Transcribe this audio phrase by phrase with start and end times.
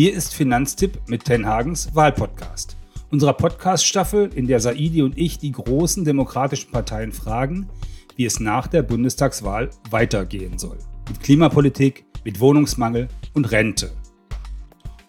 [0.00, 2.76] Hier ist Finanztipp mit Tenhagens Wahlpodcast.
[3.10, 7.68] Unserer Podcast-Staffel, in der Saidi und ich die großen demokratischen Parteien fragen,
[8.14, 10.78] wie es nach der Bundestagswahl weitergehen soll.
[11.08, 13.90] Mit Klimapolitik, mit Wohnungsmangel und Rente.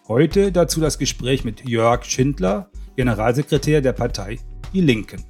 [0.08, 4.40] Heute dazu das Gespräch mit Jörg Schindler, Generalsekretär der Partei
[4.74, 5.24] Die Linken.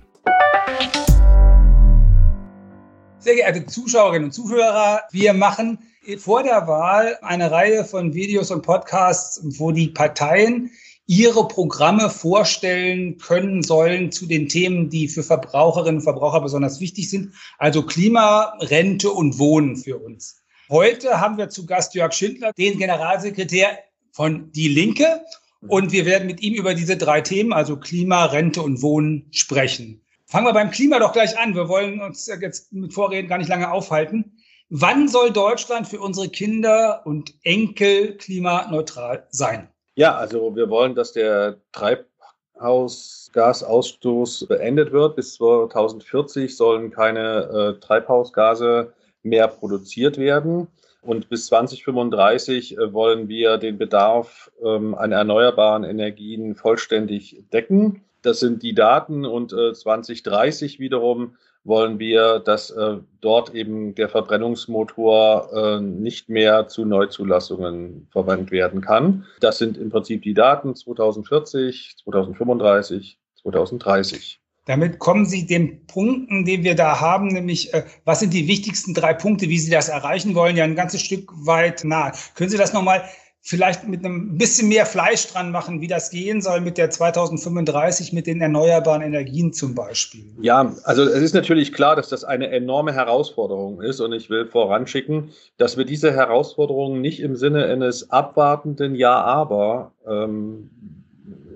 [3.18, 5.80] Sehr geehrte Zuschauerinnen und Zuhörer, wir machen
[6.18, 10.70] vor der Wahl eine Reihe von Videos und Podcasts, wo die Parteien
[11.06, 17.10] ihre Programme vorstellen können sollen zu den Themen, die für Verbraucherinnen und Verbraucher besonders wichtig
[17.10, 20.40] sind, also Klima, Rente und Wohnen für uns.
[20.68, 23.78] Heute haben wir zu Gast Jörg Schindler, den Generalsekretär
[24.12, 25.22] von Die Linke.
[25.66, 30.00] Und wir werden mit ihm über diese drei Themen, also Klima, Rente und Wohnen, sprechen.
[30.26, 31.56] Fangen wir beim Klima doch gleich an.
[31.56, 34.39] Wir wollen uns jetzt mit Vorreden gar nicht lange aufhalten.
[34.72, 39.68] Wann soll Deutschland für unsere Kinder und Enkel klimaneutral sein?
[39.96, 45.16] Ja, also wir wollen, dass der Treibhausgasausstoß beendet wird.
[45.16, 48.92] Bis 2040 sollen keine äh, Treibhausgase
[49.24, 50.68] mehr produziert werden.
[51.02, 58.04] Und bis 2035 äh, wollen wir den Bedarf ähm, an erneuerbaren Energien vollständig decken.
[58.22, 64.08] Das sind die Daten und äh, 2030 wiederum wollen wir, dass äh, dort eben der
[64.08, 69.26] Verbrennungsmotor äh, nicht mehr zu Neuzulassungen verwendet werden kann.
[69.40, 74.40] Das sind im Prinzip die Daten 2040, 2035, 2030.
[74.66, 78.94] Damit kommen Sie den Punkten, den wir da haben, nämlich äh, was sind die wichtigsten
[78.94, 82.12] drei Punkte, wie Sie das erreichen wollen, ja ein ganzes Stück weit nahe.
[82.34, 83.04] Können Sie das nochmal
[83.42, 88.12] vielleicht mit einem bisschen mehr Fleisch dran machen, wie das gehen soll mit der 2035,
[88.12, 90.24] mit den erneuerbaren Energien zum Beispiel?
[90.40, 94.46] Ja, also es ist natürlich klar, dass das eine enorme Herausforderung ist und ich will
[94.46, 100.70] voranschicken, dass wir diese Herausforderung nicht im Sinne eines abwartenden Ja, aber ähm,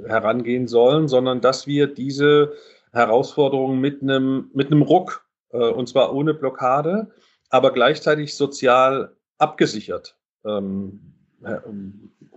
[0.07, 2.53] herangehen sollen, sondern dass wir diese
[2.93, 7.11] Herausforderung mit einem, mit einem Ruck, äh, und zwar ohne Blockade,
[7.51, 11.14] aber gleichzeitig sozial abgesichert ähm, äh,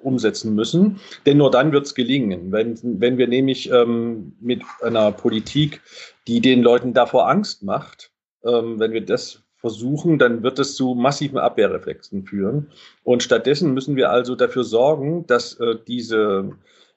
[0.02, 1.00] umsetzen müssen.
[1.26, 2.52] Denn nur dann wird es gelingen.
[2.52, 5.82] Wenn, wenn wir nämlich ähm, mit einer Politik,
[6.28, 8.12] die den Leuten davor Angst macht,
[8.44, 12.68] ähm, wenn wir das versuchen, dann wird es zu massiven Abwehrreflexen führen.
[13.04, 16.52] Und stattdessen müssen wir also dafür sorgen, dass äh, diese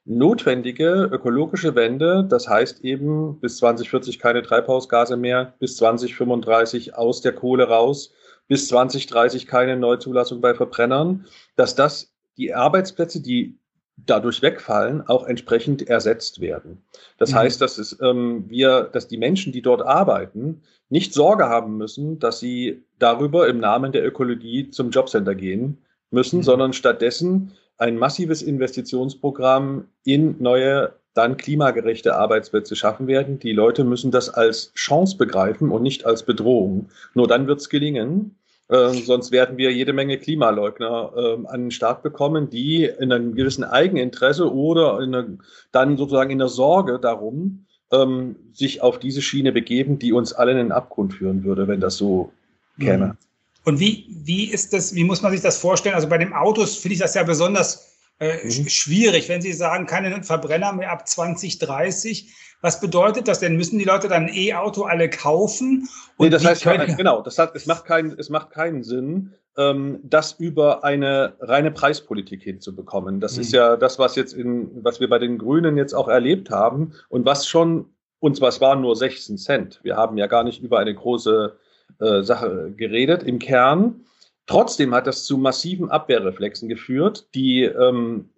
[0.05, 7.33] notwendige ökologische Wende, das heißt eben bis 2040 keine Treibhausgase mehr, bis 2035 aus der
[7.33, 8.13] Kohle raus,
[8.51, 11.25] bis 2030 keine Neuzulassung bei Verbrennern,
[11.55, 13.57] dass das die Arbeitsplätze, die
[13.97, 16.83] dadurch wegfallen, auch entsprechend ersetzt werden.
[17.17, 17.37] Das mhm.
[17.37, 22.19] heißt, dass es, ähm, wir, dass die Menschen, die dort arbeiten, nicht Sorge haben müssen,
[22.19, 25.79] dass sie darüber im Namen der Ökologie zum Jobcenter gehen
[26.11, 26.43] müssen, mhm.
[26.43, 33.39] sondern stattdessen ein massives Investitionsprogramm in neue, dann klimagerechte Arbeitsplätze schaffen werden.
[33.39, 36.89] Die Leute müssen das als Chance begreifen und nicht als Bedrohung.
[37.15, 38.35] Nur dann wird es gelingen.
[38.71, 43.35] Äh, sonst werden wir jede Menge Klimaleugner äh, an den Start bekommen, die in einem
[43.35, 45.39] gewissen Eigeninteresse oder in eine,
[45.73, 50.53] dann sozusagen in der Sorge darum ähm, sich auf diese Schiene begeben, die uns alle
[50.53, 52.33] in den Abgrund führen würde, wenn das so
[52.79, 53.07] käme.
[53.07, 53.17] Mhm.
[53.65, 55.97] Und wie, wie ist das, wie muss man sich das vorstellen?
[55.97, 58.69] Also bei den Autos finde ich das ja besonders äh, mhm.
[58.69, 62.33] schwierig, wenn Sie sagen, keine Verbrenner mehr ab 2030.
[62.63, 63.57] Was bedeutet das denn?
[63.57, 65.89] Müssen die Leute dann ein E-Auto alle kaufen?
[66.17, 66.97] Und nee, das heißt, können...
[66.97, 71.71] genau, das hat, es, macht keinen, es macht keinen Sinn, ähm, das über eine reine
[71.71, 73.21] Preispolitik hinzubekommen.
[73.21, 73.43] Das mhm.
[73.43, 76.93] ist ja das, was jetzt in, was wir bei den Grünen jetzt auch erlebt haben
[77.09, 77.87] und was schon,
[78.19, 79.81] und zwar es waren nur 16 Cent.
[79.83, 81.57] Wir haben ja gar nicht über eine große
[81.99, 84.05] äh, Sache geredet im Kern.
[84.47, 88.31] Trotzdem hat das zu massiven Abwehrreflexen geführt, die, ähm,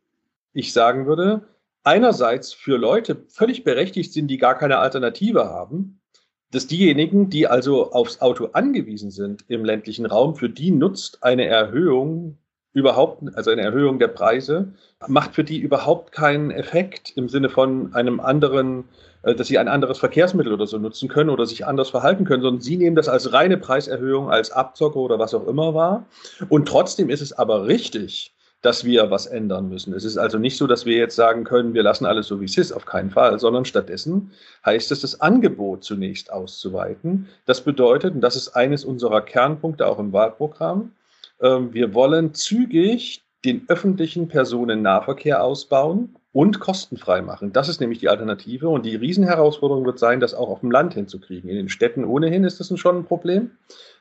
[0.53, 1.43] ich sagen würde,
[1.85, 6.01] einerseits für Leute völlig berechtigt sind, die gar keine Alternative haben,
[6.51, 11.47] dass diejenigen, die also aufs Auto angewiesen sind im ländlichen Raum, für die nutzt eine
[11.47, 12.39] Erhöhung
[12.75, 14.73] überhaupt, also eine Erhöhung der Preise,
[15.07, 18.85] macht für die überhaupt keinen Effekt im Sinne von einem anderen
[19.23, 22.43] äh, dass sie ein anderes Verkehrsmittel oder so nutzen können oder sich anders verhalten können,
[22.43, 26.07] sondern sie nehmen das als reine Preiserhöhung, als Abzocke oder was auch immer wahr.
[26.49, 29.93] Und trotzdem ist es aber richtig, dass wir was ändern müssen.
[29.93, 32.45] Es ist also nicht so, dass wir jetzt sagen können, wir lassen alles so wie
[32.45, 34.31] es ist, auf keinen Fall, sondern stattdessen
[34.65, 37.29] heißt es, das Angebot zunächst auszuweiten.
[37.45, 40.93] Das bedeutet, und das ist eines unserer Kernpunkte auch im Wahlprogramm,
[41.41, 47.53] ähm, wir wollen zügig den öffentlichen Personennahverkehr ausbauen und kostenfrei machen.
[47.53, 48.69] Das ist nämlich die Alternative.
[48.69, 51.51] Und die Riesenherausforderung wird sein, das auch auf dem Land hinzukriegen.
[51.51, 53.51] In den Städten ohnehin ist das schon ein Problem.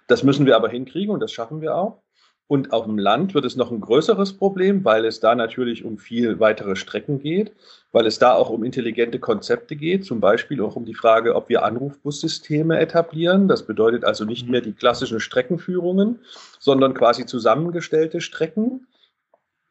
[0.07, 1.97] Das müssen wir aber hinkriegen und das schaffen wir auch.
[2.47, 5.97] Und auf dem Land wird es noch ein größeres Problem, weil es da natürlich um
[5.97, 7.53] viel weitere Strecken geht,
[7.93, 11.47] weil es da auch um intelligente Konzepte geht, zum Beispiel auch um die Frage, ob
[11.47, 13.47] wir Anrufbussysteme etablieren.
[13.47, 16.19] Das bedeutet also nicht mehr die klassischen Streckenführungen,
[16.59, 18.87] sondern quasi zusammengestellte Strecken,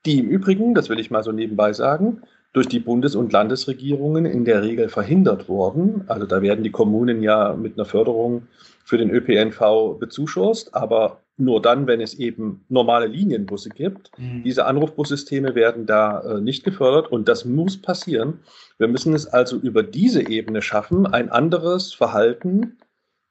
[0.07, 2.23] die im Übrigen, das will ich mal so nebenbei sagen,
[2.53, 6.05] durch die Bundes- und Landesregierungen in der Regel verhindert wurden.
[6.09, 8.49] Also da werden die Kommunen ja mit einer Förderung
[8.91, 14.11] für den ÖPNV bezuschusst, aber nur dann, wenn es eben normale Linienbusse gibt.
[14.19, 14.43] Mhm.
[14.43, 18.41] Diese Anrufbussysteme werden da äh, nicht gefördert und das muss passieren.
[18.79, 22.79] Wir müssen es also über diese Ebene schaffen, ein anderes Verhalten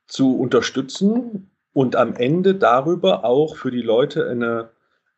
[0.08, 4.70] zu unterstützen und am Ende darüber auch für die Leute eine,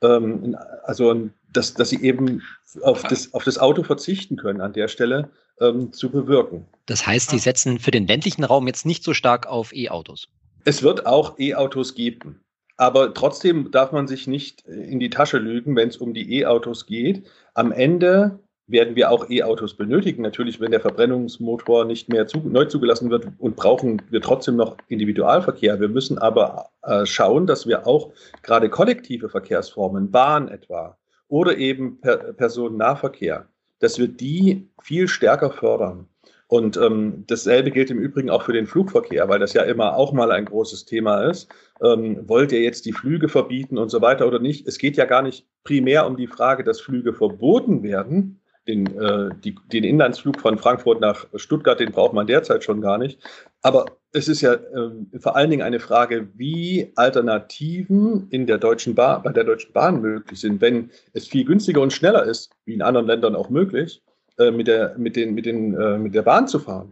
[0.01, 2.41] ähm, also dass, dass sie eben
[2.81, 6.65] auf das, auf das Auto verzichten können an der Stelle ähm, zu bewirken.
[6.85, 10.27] Das heißt, Sie setzen für den ländlichen Raum jetzt nicht so stark auf E-Autos.
[10.65, 12.41] Es wird auch E-Autos geben.
[12.77, 16.87] Aber trotzdem darf man sich nicht in die Tasche lügen, wenn es um die E-Autos
[16.87, 17.27] geht.
[17.53, 18.39] Am Ende
[18.71, 20.23] werden wir auch E-Autos benötigen.
[20.23, 24.77] Natürlich, wenn der Verbrennungsmotor nicht mehr zu, neu zugelassen wird und brauchen wir trotzdem noch
[24.87, 25.79] Individualverkehr.
[25.79, 28.11] Wir müssen aber äh, schauen, dass wir auch
[28.41, 30.97] gerade kollektive Verkehrsformen, Bahn etwa
[31.27, 33.47] oder eben per Personennahverkehr,
[33.81, 36.07] dass wir die viel stärker fördern.
[36.47, 40.11] Und ähm, dasselbe gilt im Übrigen auch für den Flugverkehr, weil das ja immer auch
[40.11, 41.49] mal ein großes Thema ist.
[41.81, 44.67] Ähm, wollt ihr jetzt die Flüge verbieten und so weiter oder nicht?
[44.67, 48.41] Es geht ja gar nicht primär um die Frage, dass Flüge verboten werden.
[48.67, 52.97] Den, äh, die, den Inlandsflug von Frankfurt nach Stuttgart, den braucht man derzeit schon gar
[52.97, 53.19] nicht.
[53.61, 58.95] Aber es ist ja äh, vor allen Dingen eine Frage, wie Alternativen in der Deutschen
[58.95, 62.73] Bahn, bei der Deutschen Bahn möglich sind, wenn es viel günstiger und schneller ist, wie
[62.73, 64.01] in anderen Ländern auch möglich
[64.37, 66.91] äh, mit, der, mit, den, mit, den, äh, mit der Bahn zu fahren,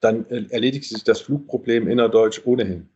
[0.00, 2.88] dann äh, erledigt sich das Flugproblem innerdeutsch ohnehin.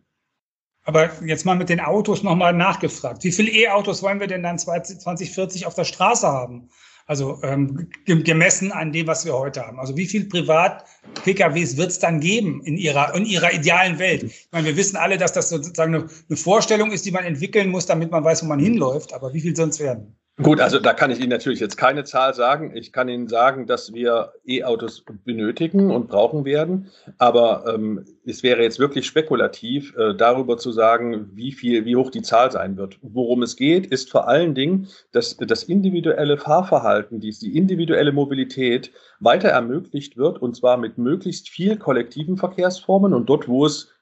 [0.85, 3.25] Aber jetzt mal mit den Autos nochmal nachgefragt.
[3.25, 6.69] Wie viele E-Autos wollen wir denn dann 2040 auf der Straße haben?
[7.06, 9.79] Also ähm, gemessen an dem, was wir heute haben.
[9.79, 14.23] Also wie viel Privat-PKWs wird es dann geben in ihrer, in ihrer idealen Welt?
[14.23, 17.69] Ich meine, wir wissen alle, dass das sozusagen eine, eine Vorstellung ist, die man entwickeln
[17.69, 19.12] muss, damit man weiß, wo man hinläuft.
[19.12, 20.17] Aber wie viel sonst werden?
[20.42, 22.72] Gut, also da kann ich Ihnen natürlich jetzt keine Zahl sagen.
[22.75, 26.90] Ich kann Ihnen sagen, dass wir E-Autos benötigen und brauchen werden.
[27.19, 32.10] Aber ähm, es wäre jetzt wirklich spekulativ, äh, darüber zu sagen, wie viel, wie hoch
[32.10, 32.98] die Zahl sein wird.
[33.00, 38.90] Worum es geht, ist vor allen Dingen, dass das individuelle Fahrverhalten, die, die individuelle Mobilität
[39.20, 43.94] weiter ermöglicht wird und zwar mit möglichst viel kollektiven Verkehrsformen und dort, wo es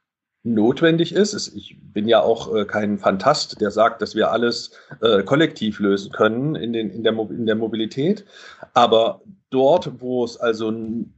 [0.45, 1.55] notwendig ist.
[1.55, 6.11] Ich bin ja auch äh, kein Fantast, der sagt, dass wir alles äh, kollektiv lösen
[6.13, 8.25] können in, den, in, der, in der Mobilität.
[8.75, 10.73] Aber dort, wo es also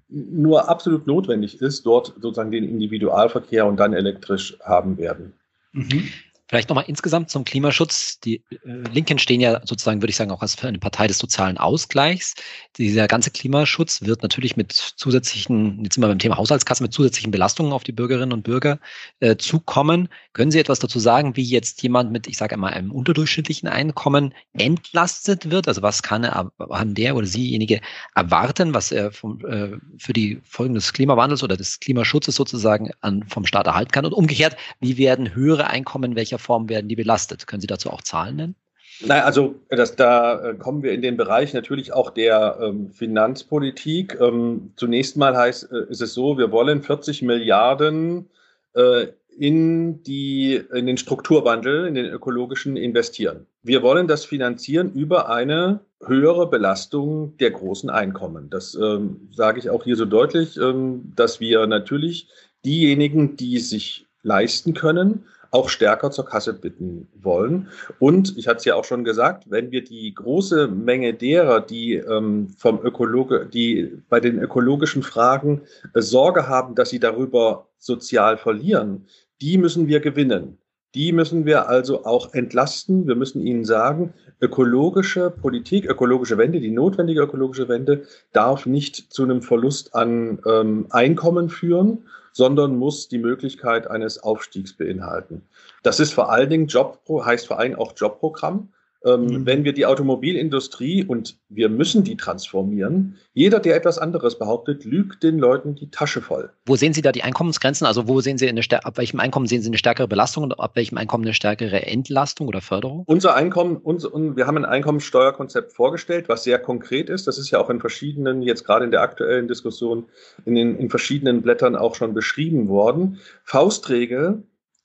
[0.08, 5.32] nur absolut notwendig ist, dort sozusagen den Individualverkehr und dann elektrisch haben werden.
[5.72, 6.08] Mhm.
[6.46, 8.20] Vielleicht nochmal insgesamt zum Klimaschutz.
[8.20, 8.58] Die äh,
[8.92, 12.34] Linken stehen ja sozusagen, würde ich sagen, auch als eine Partei des sozialen Ausgleichs.
[12.76, 17.30] Dieser ganze Klimaschutz wird natürlich mit zusätzlichen, jetzt sind wir beim Thema Haushaltskasse, mit zusätzlichen
[17.30, 18.78] Belastungen auf die Bürgerinnen und Bürger
[19.20, 20.10] äh, zukommen.
[20.34, 24.34] Können Sie etwas dazu sagen, wie jetzt jemand mit, ich sage einmal, einem unterdurchschnittlichen Einkommen
[24.52, 25.66] entlastet wird?
[25.66, 27.80] Also was kann er, haben der oder siejenige
[28.14, 33.24] erwarten, was er vom, äh, für die Folgen des Klimawandels oder des Klimaschutzes sozusagen an,
[33.28, 34.04] vom Staat erhalten kann?
[34.04, 37.46] Und umgekehrt, wie werden höhere Einkommen, welcher Form werden die belastet?
[37.46, 38.54] Können Sie dazu auch Zahlen nennen?
[39.00, 44.18] Nein, also das, da äh, kommen wir in den Bereich natürlich auch der ähm, Finanzpolitik.
[44.20, 48.28] Ähm, zunächst mal heißt, äh, ist es so, wir wollen 40 Milliarden
[48.74, 53.46] äh, in, die, in den Strukturwandel, in den ökologischen investieren.
[53.64, 58.48] Wir wollen das finanzieren über eine höhere Belastung der großen Einkommen.
[58.48, 62.28] Das ähm, sage ich auch hier so deutlich, ähm, dass wir natürlich
[62.64, 67.68] diejenigen, die sich leisten können, auch stärker zur Kasse bitten wollen.
[68.00, 71.94] Und ich hatte es ja auch schon gesagt, wenn wir die große Menge derer, die
[71.94, 75.62] ähm, vom Ökologe, die bei den ökologischen Fragen
[75.94, 79.06] äh, Sorge haben, dass sie darüber sozial verlieren,
[79.40, 80.58] die müssen wir gewinnen.
[80.94, 83.06] Die müssen wir also auch entlasten.
[83.06, 89.24] Wir müssen ihnen sagen, ökologische Politik, ökologische Wende, die notwendige ökologische Wende darf nicht zu
[89.24, 92.04] einem Verlust an ähm, Einkommen führen,
[92.34, 95.42] sondern muss die Möglichkeit eines Aufstiegs beinhalten.
[95.84, 98.72] Das ist vor allen Dingen Job, heißt vor allem auch Jobprogramm.
[99.04, 99.46] Ähm, mhm.
[99.46, 105.22] Wenn wir die Automobilindustrie und wir müssen die transformieren, jeder, der etwas anderes behauptet, lügt
[105.22, 106.50] den Leuten die Tasche voll.
[106.64, 107.86] Wo sehen Sie da die Einkommensgrenzen?
[107.86, 110.74] Also wo sehen Sie eine ab welchem Einkommen sehen Sie eine stärkere Belastung und ab
[110.74, 113.04] welchem Einkommen eine stärkere Entlastung oder Förderung?
[113.06, 117.26] Unser Einkommen, unser, wir haben ein Einkommenssteuerkonzept vorgestellt, was sehr konkret ist.
[117.26, 120.06] Das ist ja auch in verschiedenen, jetzt gerade in der aktuellen Diskussion,
[120.46, 123.18] in, den, in verschiedenen Blättern auch schon beschrieben worden.
[123.44, 124.44] Faustregel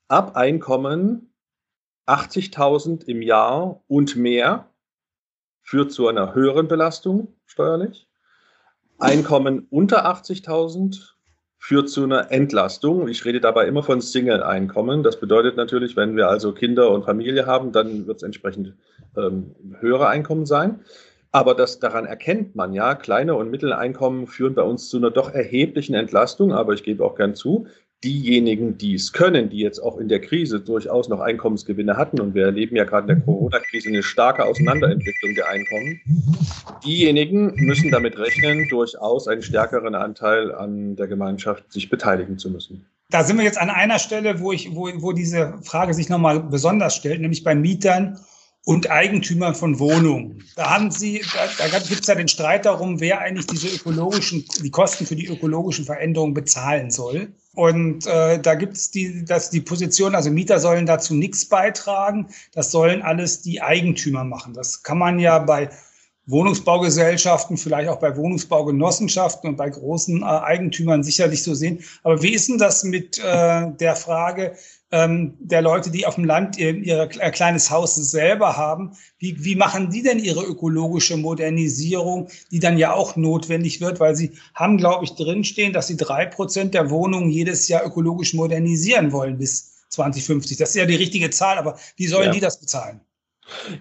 [0.10, 1.30] ab Einkommen
[2.10, 4.70] 80.000 im Jahr und mehr
[5.62, 8.08] führt zu einer höheren Belastung steuerlich.
[8.98, 11.14] Einkommen unter 80.000
[11.60, 13.08] führt zu einer Entlastung.
[13.08, 15.04] Ich rede dabei immer von Single-Einkommen.
[15.04, 18.76] Das bedeutet natürlich, wenn wir also Kinder und Familie haben, dann wird es entsprechend
[19.16, 20.80] ähm, höhere Einkommen sein.
[21.32, 25.32] Aber das, daran erkennt man ja, kleine und Mitteleinkommen führen bei uns zu einer doch
[25.32, 26.54] erheblichen Entlastung.
[26.54, 27.68] Aber ich gebe auch gern zu,
[28.04, 32.34] diejenigen, die es können, die jetzt auch in der Krise durchaus noch Einkommensgewinne hatten, und
[32.34, 36.00] wir erleben ja gerade in der Corona-Krise eine starke Auseinanderentwicklung der Einkommen,
[36.86, 42.86] diejenigen müssen damit rechnen, durchaus einen stärkeren Anteil an der Gemeinschaft sich beteiligen zu müssen.
[43.10, 46.40] Da sind wir jetzt an einer Stelle, wo, ich, wo, wo diese Frage sich nochmal
[46.40, 48.20] besonders stellt, nämlich bei Mietern
[48.66, 50.44] und Eigentümern von Wohnungen.
[50.56, 54.46] Da haben Sie, da, da gibt es ja den Streit darum, wer eigentlich diese ökologischen,
[54.62, 57.34] die Kosten für die ökologischen Veränderungen bezahlen soll.
[57.56, 62.28] Und äh, da gibt es die, dass die Position, also Mieter sollen dazu nichts beitragen.
[62.54, 64.54] Das sollen alles die Eigentümer machen.
[64.54, 65.70] Das kann man ja bei
[66.28, 71.84] Wohnungsbaugesellschaften, vielleicht auch bei Wohnungsbaugenossenschaften und bei großen äh, Eigentümern sicherlich so sehen.
[72.04, 74.56] Aber wie ist denn das mit äh, der Frage,
[74.92, 78.98] ähm, der Leute, die auf dem Land ihr, ihr kleines Haus selber haben.
[79.18, 84.16] Wie, wie machen die denn ihre ökologische Modernisierung, die dann ja auch notwendig wird, weil
[84.16, 89.12] sie haben, glaube ich, drinstehen, dass sie drei Prozent der Wohnungen jedes Jahr ökologisch modernisieren
[89.12, 90.58] wollen bis 2050.
[90.58, 92.32] Das ist ja die richtige Zahl, aber wie sollen ja.
[92.32, 93.02] die das bezahlen?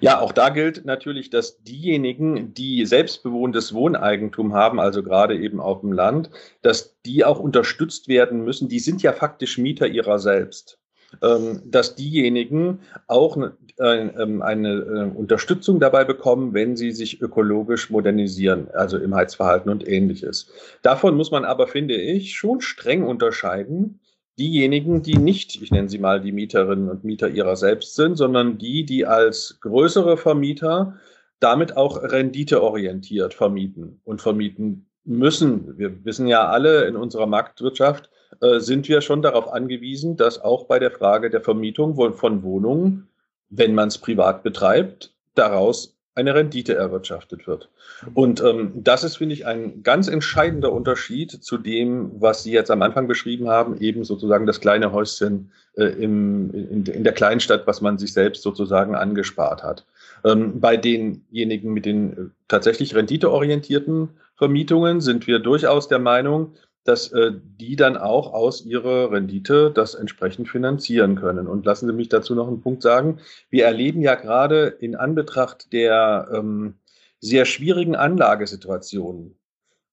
[0.01, 5.81] Ja, auch da gilt natürlich, dass diejenigen, die selbstbewohntes Wohneigentum haben, also gerade eben auf
[5.81, 6.31] dem Land,
[6.63, 8.69] dass die auch unterstützt werden müssen.
[8.69, 10.78] Die sind ja faktisch Mieter ihrer selbst.
[11.23, 13.39] Ähm, dass diejenigen auch
[13.79, 19.71] äh, ähm, eine äh, Unterstützung dabei bekommen, wenn sie sich ökologisch modernisieren, also im Heizverhalten
[19.71, 20.53] und ähnliches.
[20.83, 24.01] Davon muss man aber, finde ich, schon streng unterscheiden.
[24.39, 28.59] Diejenigen, die nicht, ich nenne sie mal die Mieterinnen und Mieter ihrer selbst sind, sondern
[28.59, 30.99] die, die als größere Vermieter
[31.41, 35.79] damit auch renditeorientiert vermieten und vermieten müssen.
[35.79, 40.79] Wir wissen ja alle in unserer Marktwirtschaft, sind wir schon darauf angewiesen, dass auch bei
[40.79, 43.09] der Frage der Vermietung von Wohnungen,
[43.51, 47.69] wenn man es privat betreibt, daraus eine Rendite erwirtschaftet wird.
[48.13, 52.73] Und ähm, das ist, finde ich, ein ganz entscheidender Unterschied zu dem, was Sie jetzt
[52.73, 57.69] am Anfang beschrieben haben, eben sozusagen das kleine Häuschen äh, im, in, in der Kleinstadt,
[57.69, 59.87] was man sich selbst sozusagen angespart hat.
[60.25, 62.17] Ähm, bei denjenigen mit den äh,
[62.49, 66.55] tatsächlich renditeorientierten Vermietungen sind wir durchaus der Meinung,
[66.85, 71.47] dass äh, die dann auch aus ihrer Rendite das entsprechend finanzieren können.
[71.47, 73.19] Und lassen Sie mich dazu noch einen Punkt sagen.
[73.51, 76.75] Wir erleben ja gerade in Anbetracht der ähm,
[77.21, 79.37] sehr schwierigen Anlagesituationen,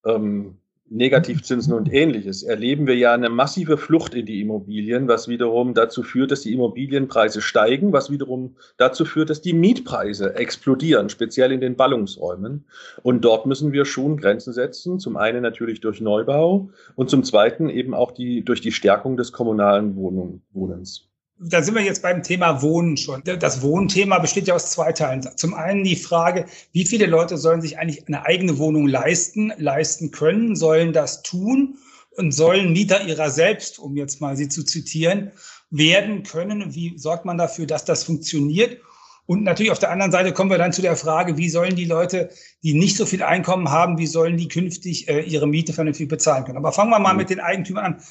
[0.05, 0.57] ähm,
[0.89, 6.03] Negativzinsen und ähnliches, erleben wir ja eine massive Flucht in die Immobilien, was wiederum dazu
[6.03, 11.59] führt, dass die Immobilienpreise steigen, was wiederum dazu führt, dass die Mietpreise explodieren, speziell in
[11.59, 12.65] den Ballungsräumen.
[13.01, 17.69] Und dort müssen wir schon Grenzen setzen, zum einen natürlich durch Neubau und zum zweiten
[17.69, 22.61] eben auch die, durch die Stärkung des kommunalen Wohnens da sind wir jetzt beim Thema
[22.61, 23.21] Wohnen schon.
[23.23, 25.27] Das Wohnthema besteht ja aus zwei Teilen.
[25.35, 30.11] Zum einen die Frage, wie viele Leute sollen sich eigentlich eine eigene Wohnung leisten, leisten
[30.11, 31.77] können, sollen das tun
[32.11, 35.31] und sollen Mieter ihrer selbst, um jetzt mal sie zu zitieren,
[35.69, 36.73] werden können.
[36.73, 38.79] Wie sorgt man dafür, dass das funktioniert?
[39.25, 41.85] Und natürlich auf der anderen Seite kommen wir dann zu der Frage, wie sollen die
[41.85, 42.29] Leute,
[42.63, 46.45] die nicht so viel Einkommen haben, wie sollen die künftig äh, ihre Miete vernünftig bezahlen
[46.45, 46.59] können?
[46.59, 47.19] Aber fangen wir mal mhm.
[47.19, 48.01] mit den Eigentümern an.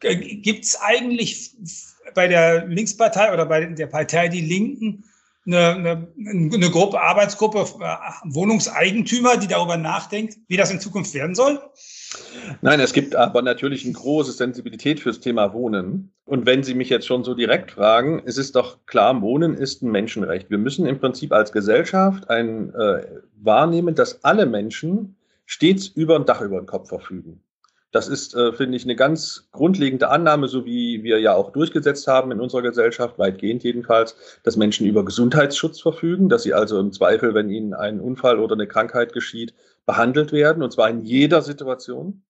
[0.00, 1.54] Gibt es eigentlich
[2.14, 5.04] bei der Linkspartei oder bei der Partei Die Linken
[5.46, 6.08] eine, eine,
[6.54, 7.96] eine Gruppe, Arbeitsgruppe, äh,
[8.32, 11.60] Wohnungseigentümer, die darüber nachdenkt, wie das in Zukunft werden soll?
[12.60, 16.12] Nein, es gibt aber natürlich eine große Sensibilität fürs Thema Wohnen.
[16.24, 19.82] Und wenn Sie mich jetzt schon so direkt fragen, es ist doch klar, Wohnen ist
[19.82, 20.50] ein Menschenrecht.
[20.50, 23.04] Wir müssen im Prinzip als Gesellschaft ein, äh,
[23.36, 25.16] wahrnehmen, dass alle Menschen
[25.46, 27.42] stets über ein Dach über den Kopf verfügen.
[27.92, 32.08] Das ist, äh, finde ich, eine ganz grundlegende Annahme, so wie wir ja auch durchgesetzt
[32.08, 36.90] haben in unserer Gesellschaft, weitgehend jedenfalls, dass Menschen über Gesundheitsschutz verfügen, dass sie also im
[36.92, 41.42] Zweifel, wenn ihnen ein Unfall oder eine Krankheit geschieht, behandelt werden, und zwar in jeder
[41.42, 42.22] Situation.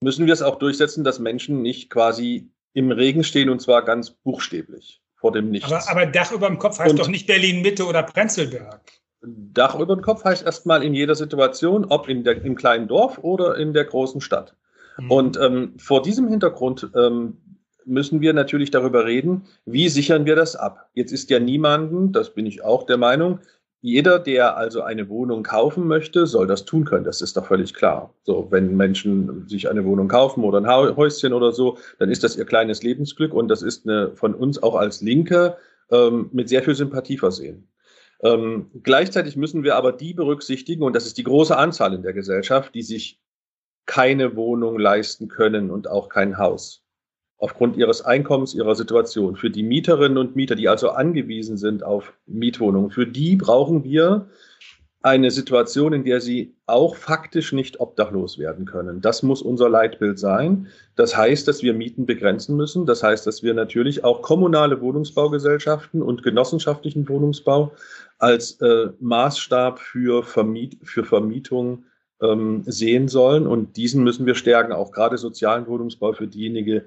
[0.00, 4.10] Müssen wir es auch durchsetzen, dass Menschen nicht quasi im Regen stehen, und zwar ganz
[4.10, 5.70] buchstäblich vor dem Nichts.
[5.70, 8.80] Aber, aber Dach über dem Kopf heißt und doch nicht Berlin-Mitte oder Prenzlberg.
[9.20, 13.18] Dach über dem Kopf heißt erstmal in jeder Situation, ob in der, im kleinen Dorf
[13.18, 14.56] oder in der großen Stadt.
[14.98, 15.10] Mhm.
[15.10, 17.36] Und ähm, vor diesem Hintergrund ähm,
[17.84, 20.88] müssen wir natürlich darüber reden, wie sichern wir das ab.
[20.94, 23.40] Jetzt ist ja niemanden, das bin ich auch der Meinung,
[23.84, 27.04] jeder, der also eine Wohnung kaufen möchte, soll das tun können.
[27.04, 28.14] Das ist doch völlig klar.
[28.22, 32.36] So, wenn Menschen sich eine Wohnung kaufen oder ein Häuschen oder so, dann ist das
[32.36, 35.56] ihr kleines Lebensglück und das ist eine von uns auch als Linke
[35.90, 37.68] ähm, mit sehr viel Sympathie versehen.
[38.22, 42.12] Ähm, gleichzeitig müssen wir aber die berücksichtigen, und das ist die große Anzahl in der
[42.12, 43.20] Gesellschaft, die sich
[43.86, 46.82] keine Wohnung leisten können und auch kein Haus.
[47.38, 49.36] Aufgrund ihres Einkommens, ihrer Situation.
[49.36, 54.28] Für die Mieterinnen und Mieter, die also angewiesen sind auf Mietwohnungen, für die brauchen wir
[55.02, 59.00] eine Situation, in der sie auch faktisch nicht obdachlos werden können.
[59.00, 60.68] Das muss unser Leitbild sein.
[60.94, 62.86] Das heißt, dass wir Mieten begrenzen müssen.
[62.86, 67.72] Das heißt, dass wir natürlich auch kommunale Wohnungsbaugesellschaften und genossenschaftlichen Wohnungsbau
[68.18, 71.84] als äh, Maßstab für, Vermiet für Vermietung
[72.22, 73.46] ähm, sehen sollen.
[73.46, 76.82] Und diesen müssen wir stärken, auch gerade sozialen Wohnungsbau für diejenigen,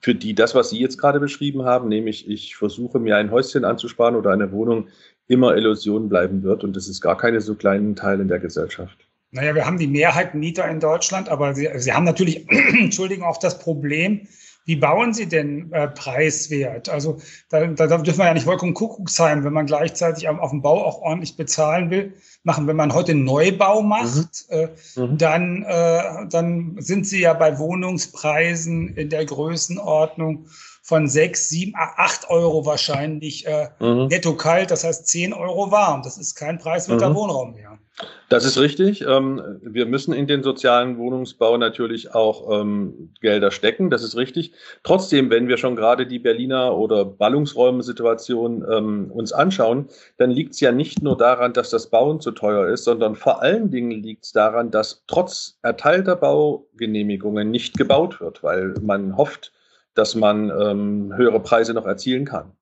[0.00, 3.64] für die das, was Sie jetzt gerade beschrieben haben, nämlich ich versuche mir ein Häuschen
[3.64, 4.88] anzusparen oder eine Wohnung,
[5.26, 6.64] immer Illusion bleiben wird.
[6.64, 8.96] Und das ist gar keine so kleinen Teil in der Gesellschaft.
[9.30, 12.46] Naja, wir haben die Mehrheit Mieter in Deutschland, aber sie, sie haben natürlich,
[12.80, 14.26] Entschuldigung, auch das Problem,
[14.68, 16.90] wie bauen Sie denn äh, preiswert?
[16.90, 17.16] Also
[17.48, 20.84] da, da dürfen wir ja nicht vollkommen Kuckucksheim, wenn man gleichzeitig auf, auf dem Bau
[20.84, 22.66] auch ordentlich bezahlen will, machen.
[22.66, 24.56] Wenn man heute Neubau macht, mhm.
[24.58, 25.16] Äh, mhm.
[25.16, 30.48] dann, äh, dann sind Sie ja bei Wohnungspreisen in der Größenordnung
[30.82, 34.08] von sechs, sieben, acht Euro wahrscheinlich äh, mhm.
[34.08, 36.02] netto kalt, das heißt zehn Euro warm.
[36.02, 37.14] Das ist kein preiswerter mhm.
[37.14, 37.78] Wohnraum mehr.
[38.28, 39.00] Das ist richtig.
[39.02, 43.90] Ähm, wir müssen in den sozialen Wohnungsbau natürlich auch ähm, Gelder stecken.
[43.90, 44.52] Das ist richtig.
[44.82, 49.88] Trotzdem, wenn wir schon gerade die Berliner oder Ballungsräume-Situation ähm, uns anschauen,
[50.18, 53.42] dann liegt es ja nicht nur daran, dass das Bauen zu teuer ist, sondern vor
[53.42, 59.52] allen Dingen liegt es daran, dass trotz erteilter Baugenehmigungen nicht gebaut wird, weil man hofft,
[59.94, 62.52] dass man höhere Preise noch erzielen kann.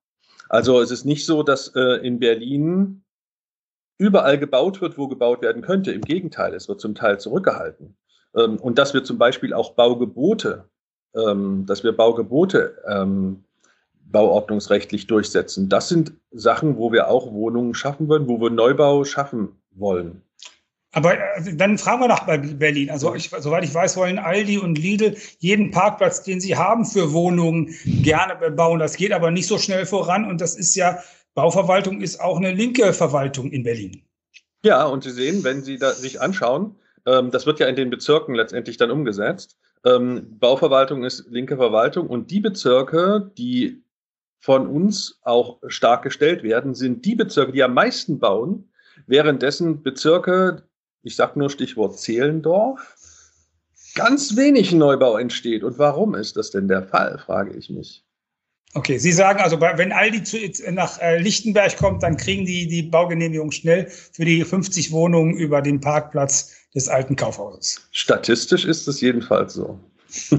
[0.49, 3.03] Also es ist nicht so, dass äh, in Berlin
[3.97, 5.91] überall gebaut wird, wo gebaut werden könnte.
[5.91, 7.95] Im Gegenteil, es wird zum Teil zurückgehalten.
[8.35, 10.65] Ähm, und dass wir zum Beispiel auch Baugebote,
[11.15, 13.43] ähm, dass wir Baugebote ähm,
[14.11, 15.69] bauordnungsrechtlich durchsetzen.
[15.69, 20.21] Das sind Sachen, wo wir auch Wohnungen schaffen würden, wo wir Neubau schaffen wollen.
[20.93, 22.89] Aber äh, dann fragen wir nach Berlin.
[22.89, 27.13] Also ich, soweit ich weiß, wollen Aldi und Lidl jeden Parkplatz, den sie haben für
[27.13, 28.79] Wohnungen, gerne bebauen.
[28.79, 30.25] Das geht aber nicht so schnell voran.
[30.29, 30.99] Und das ist ja
[31.37, 34.01] Bauverwaltung ist auch eine linke Verwaltung in Berlin.
[34.63, 38.33] Ja, und Sie sehen, wenn Sie sich anschauen, ähm, das wird ja in den Bezirken
[38.33, 39.55] letztendlich dann umgesetzt.
[39.85, 43.83] Ähm, Bauverwaltung ist linke Verwaltung und die Bezirke, die
[44.39, 48.71] von uns auch stark gestellt werden, sind die Bezirke, die am meisten bauen,
[49.05, 50.63] währenddessen Bezirke,
[51.03, 52.97] ich sage nur Stichwort Zehlendorf,
[53.93, 55.63] ganz wenig Neubau entsteht.
[55.63, 58.06] Und warum ist das denn der Fall, frage ich mich.
[58.73, 60.37] Okay, Sie sagen also, wenn Aldi zu,
[60.71, 65.61] nach äh, Lichtenberg kommt, dann kriegen die die Baugenehmigung schnell für die 50 Wohnungen über
[65.61, 67.87] den Parkplatz des alten Kaufhauses.
[67.91, 69.79] Statistisch ist es jedenfalls so.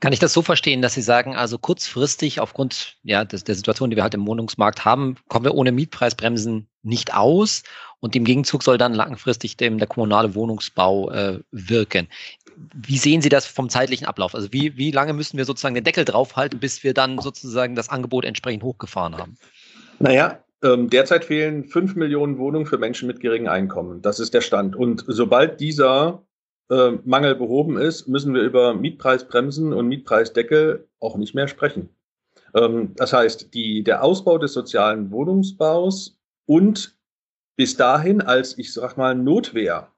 [0.00, 3.90] Kann ich das so verstehen, dass Sie sagen, also kurzfristig aufgrund ja, des, der Situation,
[3.90, 7.62] die wir halt im Wohnungsmarkt haben, kommen wir ohne Mietpreisbremsen nicht aus
[8.00, 12.08] und im Gegenzug soll dann langfristig dem, der kommunale Wohnungsbau äh, wirken.
[12.56, 14.34] Wie sehen Sie das vom zeitlichen Ablauf?
[14.34, 17.88] Also wie, wie lange müssen wir sozusagen den Deckel draufhalten, bis wir dann sozusagen das
[17.88, 19.36] Angebot entsprechend hochgefahren haben?
[19.98, 24.02] Naja, ähm, derzeit fehlen fünf Millionen Wohnungen für Menschen mit geringem Einkommen.
[24.02, 24.76] Das ist der Stand.
[24.76, 26.22] Und sobald dieser
[26.70, 31.88] äh, Mangel behoben ist, müssen wir über Mietpreisbremsen und Mietpreisdeckel auch nicht mehr sprechen.
[32.54, 36.96] Ähm, das heißt, die, der Ausbau des sozialen Wohnungsbaus und
[37.56, 39.92] bis dahin als, ich sag mal, Notwehr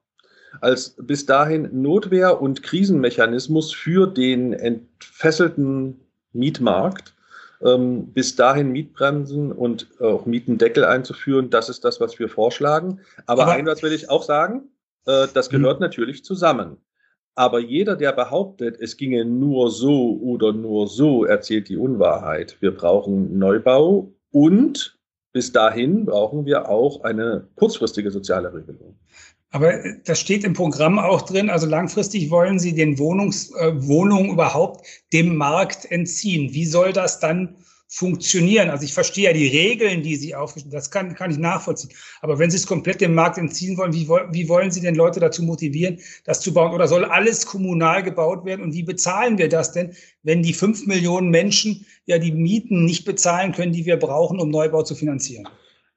[0.60, 6.00] als bis dahin Notwehr- und Krisenmechanismus für den entfesselten
[6.32, 7.14] Mietmarkt,
[7.62, 11.50] ähm, bis dahin Mietbremsen und auch Mietendeckel einzuführen.
[11.50, 13.00] Das ist das, was wir vorschlagen.
[13.26, 14.68] Aber, Aber ein was will ich auch sagen,
[15.06, 15.82] äh, das gehört hm.
[15.82, 16.78] natürlich zusammen.
[17.36, 22.56] Aber jeder, der behauptet, es ginge nur so oder nur so, erzählt die Unwahrheit.
[22.60, 24.98] Wir brauchen Neubau und
[25.32, 28.96] bis dahin brauchen wir auch eine kurzfristige soziale Regelung.
[29.54, 31.48] Aber das steht im Programm auch drin.
[31.48, 36.52] Also langfristig wollen Sie den Wohnungs, äh, Wohnungen überhaupt dem Markt entziehen.
[36.52, 37.54] Wie soll das dann
[37.86, 38.68] funktionieren?
[38.68, 40.72] Also ich verstehe ja die Regeln, die Sie aufstellen.
[40.72, 41.92] Das kann, kann ich nachvollziehen.
[42.20, 45.20] Aber wenn Sie es komplett dem Markt entziehen wollen, wie, wie wollen Sie denn Leute
[45.20, 46.72] dazu motivieren, das zu bauen?
[46.72, 48.60] Oder soll alles kommunal gebaut werden?
[48.60, 49.92] Und wie bezahlen wir das denn,
[50.24, 54.50] wenn die fünf Millionen Menschen ja die Mieten nicht bezahlen können, die wir brauchen, um
[54.50, 55.46] Neubau zu finanzieren?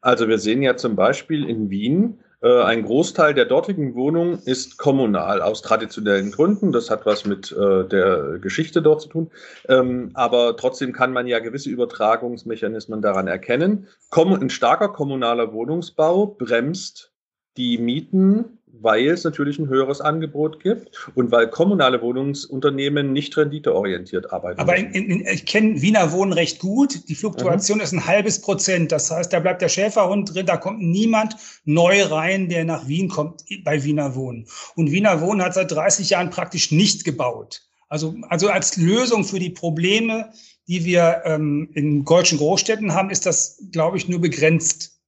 [0.01, 4.77] Also wir sehen ja zum Beispiel in Wien, äh, ein Großteil der dortigen Wohnungen ist
[4.77, 6.71] kommunal aus traditionellen Gründen.
[6.71, 9.31] Das hat was mit äh, der Geschichte dort zu tun.
[9.67, 13.87] Ähm, aber trotzdem kann man ja gewisse Übertragungsmechanismen daran erkennen.
[14.11, 17.11] Ein starker kommunaler Wohnungsbau bremst
[17.57, 24.31] die Mieten weil es natürlich ein höheres Angebot gibt und weil kommunale Wohnungsunternehmen nicht renditeorientiert
[24.31, 24.59] arbeiten.
[24.59, 27.07] Aber in, in, ich kenne Wiener Wohnen recht gut.
[27.09, 27.83] Die Fluktuation mhm.
[27.83, 28.91] ist ein halbes Prozent.
[28.91, 31.35] Das heißt, da bleibt der Schäferhund drin, da kommt niemand
[31.65, 34.47] neu rein, der nach Wien kommt bei Wiener Wohnen.
[34.75, 37.61] Und Wiener Wohnen hat seit 30 Jahren praktisch nicht gebaut.
[37.89, 40.31] Also, also als Lösung für die Probleme,
[40.67, 44.99] die wir ähm, in deutschen Großstädten haben, ist das, glaube ich, nur begrenzt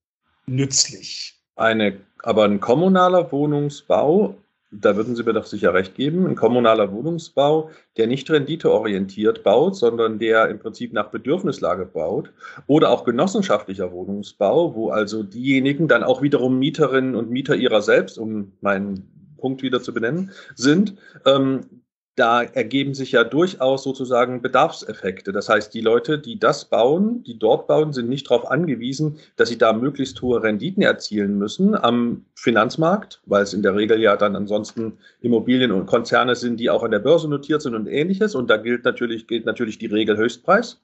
[0.46, 1.36] nützlich.
[1.56, 4.36] Eine, aber ein kommunaler Wohnungsbau,
[4.72, 9.76] da würden Sie mir doch sicher recht geben, ein kommunaler Wohnungsbau, der nicht renditeorientiert baut,
[9.76, 12.32] sondern der im Prinzip nach Bedürfnislage baut,
[12.68, 18.20] oder auch genossenschaftlicher Wohnungsbau, wo also diejenigen dann auch wiederum Mieterinnen und Mieter ihrer selbst,
[18.20, 21.62] um meinen Punkt wieder zu benennen, sind, ähm,
[22.20, 25.32] da ergeben sich ja durchaus sozusagen Bedarfseffekte.
[25.32, 29.50] Das heißt, die Leute, die das bauen, die dort bauen, sind nicht darauf angewiesen, dass
[29.50, 34.18] sie da möglichst hohe Renditen erzielen müssen am Finanzmarkt, weil es in der Regel ja
[34.18, 38.36] dann ansonsten Immobilien und Konzerne sind, die auch an der Börse notiert sind und ähnliches.
[38.36, 40.82] Und da gilt natürlich, gilt natürlich die Regel Höchstpreis.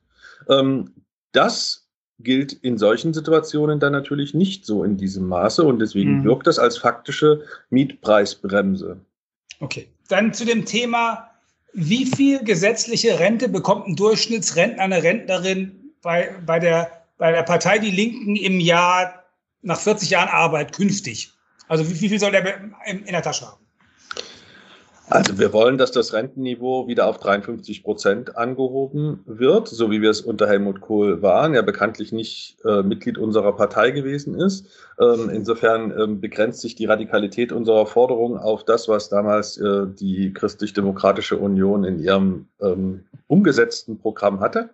[0.47, 0.91] Ähm,
[1.33, 6.23] das gilt in solchen Situationen dann natürlich nicht so in diesem Maße und deswegen mhm.
[6.23, 9.01] wirkt das als faktische Mietpreisbremse.
[9.59, 9.89] Okay.
[10.07, 11.31] Dann zu dem Thema,
[11.73, 17.79] wie viel gesetzliche Rente bekommt ein Durchschnittsrentner, eine Rentnerin bei, bei, der, bei der Partei
[17.79, 19.23] Die Linken im Jahr
[19.61, 21.31] nach 40 Jahren Arbeit künftig?
[21.67, 23.64] Also wie, viel soll der in der Tasche haben?
[25.07, 30.09] Also wir wollen, dass das Rentenniveau wieder auf 53 Prozent angehoben wird, so wie wir
[30.09, 34.67] es unter Helmut Kohl waren, der bekanntlich nicht äh, Mitglied unserer Partei gewesen ist.
[34.99, 40.33] Ähm, insofern ähm, begrenzt sich die Radikalität unserer Forderung auf das, was damals äh, die
[40.33, 44.69] Christlich-Demokratische Union in ihrem ähm, umgesetzten Programm hatte.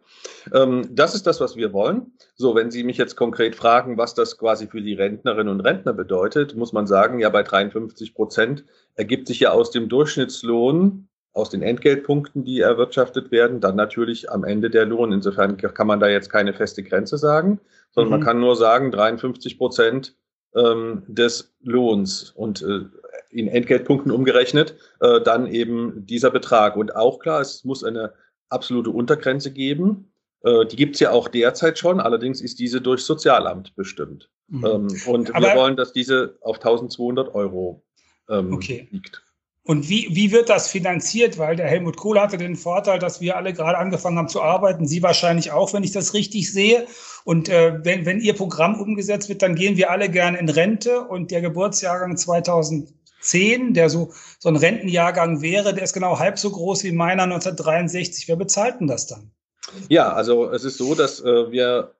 [0.53, 2.13] Ähm, das ist das, was wir wollen.
[2.35, 5.93] So, wenn Sie mich jetzt konkret fragen, was das quasi für die Rentnerinnen und Rentner
[5.93, 8.63] bedeutet, muss man sagen, ja, bei 53 Prozent
[8.95, 14.43] ergibt sich ja aus dem Durchschnittslohn, aus den Entgeltpunkten, die erwirtschaftet werden, dann natürlich am
[14.43, 15.13] Ende der Lohn.
[15.13, 17.59] Insofern kann man da jetzt keine feste Grenze sagen,
[17.91, 18.19] sondern mhm.
[18.19, 20.15] man kann nur sagen, 53 Prozent
[20.55, 22.81] ähm, des Lohns und äh,
[23.29, 26.75] in Entgeltpunkten umgerechnet, äh, dann eben dieser Betrag.
[26.75, 28.13] Und auch klar, es muss eine
[28.49, 30.11] absolute Untergrenze geben.
[30.43, 34.29] Äh, die gibt es ja auch derzeit schon, allerdings ist diese durch Sozialamt bestimmt.
[34.47, 34.65] Mhm.
[34.65, 37.83] Ähm, und Aber wir wollen, dass diese auf 1200 Euro
[38.29, 38.87] ähm, okay.
[38.91, 39.23] liegt.
[39.63, 41.37] Und wie, wie wird das finanziert?
[41.37, 44.87] Weil der Helmut Kohl hatte den Vorteil, dass wir alle gerade angefangen haben zu arbeiten.
[44.87, 46.87] Sie wahrscheinlich auch, wenn ich das richtig sehe.
[47.25, 51.01] Und äh, wenn, wenn Ihr Programm umgesetzt wird, dann gehen wir alle gerne in Rente.
[51.01, 56.49] Und der Geburtsjahrgang 2010, der so, so ein Rentenjahrgang wäre, der ist genau halb so
[56.49, 58.27] groß wie meiner 1963.
[58.27, 59.31] Wer bezahlt denn das dann?
[59.89, 61.93] Ja, also es ist so, dass äh, wir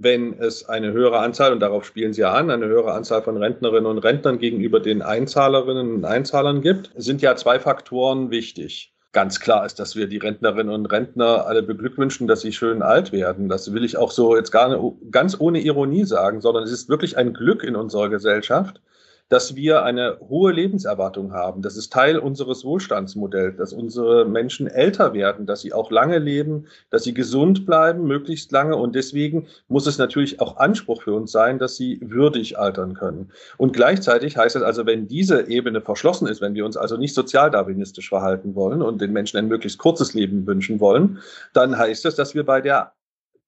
[0.00, 3.36] wenn es eine höhere Anzahl, und darauf spielen Sie ja an, eine höhere Anzahl von
[3.36, 8.94] Rentnerinnen und Rentnern gegenüber den Einzahlerinnen und Einzahlern gibt, sind ja zwei Faktoren wichtig.
[9.12, 13.10] Ganz klar ist, dass wir die Rentnerinnen und Rentner alle beglückwünschen, dass sie schön alt
[13.10, 13.48] werden.
[13.48, 16.88] Das will ich auch so jetzt gar nicht, ganz ohne Ironie sagen, sondern es ist
[16.88, 18.80] wirklich ein Glück in unserer Gesellschaft,
[19.28, 21.60] dass wir eine hohe Lebenserwartung haben.
[21.60, 26.66] Das ist Teil unseres Wohlstandsmodells, dass unsere Menschen älter werden, dass sie auch lange leben,
[26.90, 28.76] dass sie gesund bleiben, möglichst lange.
[28.76, 33.30] Und deswegen muss es natürlich auch Anspruch für uns sein, dass sie würdig altern können.
[33.58, 37.14] Und gleichzeitig heißt es also, wenn diese Ebene verschlossen ist, wenn wir uns also nicht
[37.14, 41.18] sozialdarwinistisch verhalten wollen und den Menschen ein möglichst kurzes Leben wünschen wollen,
[41.52, 42.92] dann heißt es, dass wir bei der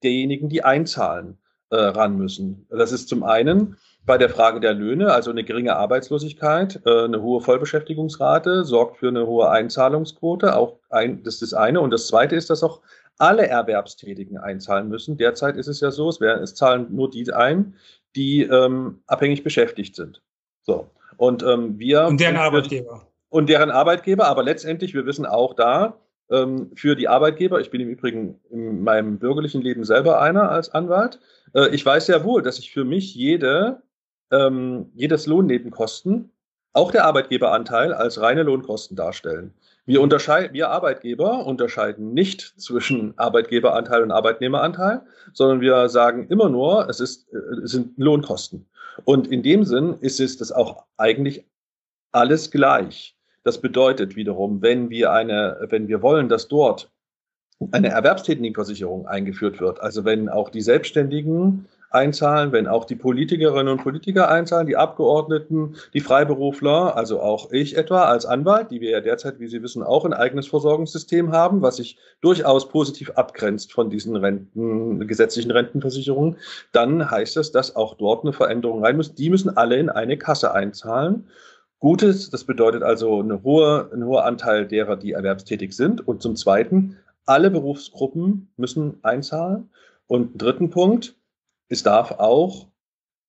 [0.03, 1.37] derjenigen, die einzahlen,
[1.69, 2.65] äh, ran müssen.
[2.69, 7.21] Das ist zum einen bei der Frage der Löhne, also eine geringe Arbeitslosigkeit, äh, eine
[7.21, 10.55] hohe Vollbeschäftigungsrate sorgt für eine hohe Einzahlungsquote.
[10.55, 11.81] Auch ein, das ist das eine.
[11.81, 12.81] Und das zweite ist, dass auch
[13.17, 15.17] alle Erwerbstätigen einzahlen müssen.
[15.17, 17.75] Derzeit ist es ja so, es, werden, es zahlen nur die ein,
[18.15, 20.21] die ähm, abhängig beschäftigt sind.
[20.63, 20.89] So.
[21.17, 22.05] Und ähm, wir.
[22.05, 23.07] Und deren Arbeitgeber.
[23.29, 25.99] Und deren Arbeitgeber, aber letztendlich, wir wissen auch da,
[26.31, 30.69] ähm, für die Arbeitgeber, ich bin im Übrigen in meinem bürgerlichen Leben selber einer als
[30.69, 31.19] Anwalt,
[31.53, 33.83] äh, ich weiß sehr wohl, dass ich für mich jede
[34.31, 36.31] ähm, jedes Lohnnebenkosten,
[36.73, 39.53] auch der Arbeitgeberanteil, als reine Lohnkosten darstellen.
[39.85, 45.01] Wir, wir Arbeitgeber unterscheiden nicht zwischen Arbeitgeberanteil und Arbeitnehmeranteil,
[45.33, 48.67] sondern wir sagen immer nur, es, ist, äh, es sind Lohnkosten.
[49.05, 51.45] Und in dem Sinn ist es das auch eigentlich
[52.11, 53.15] alles gleich.
[53.43, 56.91] Das bedeutet wiederum, wenn wir eine, wenn wir wollen, dass dort
[57.71, 63.83] eine Erwerbstätigenversicherung eingeführt wird, also wenn auch die Selbstständigen einzahlen, wenn auch die Politikerinnen und
[63.83, 69.01] Politiker einzahlen, die Abgeordneten, die Freiberufler, also auch ich etwa als Anwalt, die wir ja
[69.01, 73.89] derzeit, wie Sie wissen, auch ein eigenes Versorgungssystem haben, was sich durchaus positiv abgrenzt von
[73.89, 76.37] diesen Renten, gesetzlichen Rentenversicherungen,
[76.71, 79.13] dann heißt das, dass auch dort eine Veränderung rein muss.
[79.13, 81.27] Die müssen alle in eine Kasse einzahlen.
[81.79, 82.29] Gutes.
[82.29, 86.07] Das bedeutet also eine hohe, ein hoher Anteil derer, die erwerbstätig sind.
[86.07, 89.69] Und zum Zweiten, alle Berufsgruppen müssen einzahlen.
[90.05, 91.15] Und dritten Punkt,
[91.71, 92.67] es darf auch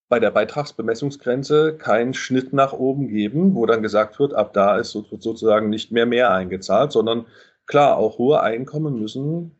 [0.09, 4.91] bei der Beitragsbemessungsgrenze keinen Schnitt nach oben geben, wo dann gesagt wird, ab da ist
[4.91, 7.27] sozusagen nicht mehr mehr eingezahlt, sondern
[7.67, 9.57] klar, auch hohe Einkommen müssen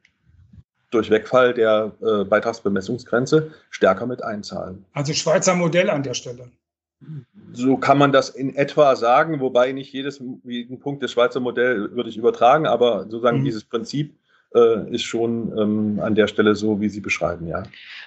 [0.91, 4.85] durch Wegfall der äh, Beitragsbemessungsgrenze stärker mit einzahlen.
[4.93, 6.51] Also Schweizer Modell an der Stelle.
[7.53, 11.93] So kann man das in etwa sagen, wobei nicht jedes, jeden Punkt des Schweizer Modells
[11.93, 13.45] würde ich übertragen, aber sozusagen mhm.
[13.45, 14.15] dieses Prinzip
[14.55, 17.63] äh, ist schon ähm, an der Stelle so, wie Sie beschreiben, ja.